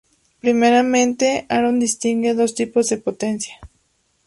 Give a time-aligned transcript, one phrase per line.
[0.43, 1.27] Primeramente,
[1.57, 3.55] Aron distingue dos tipos de potencia.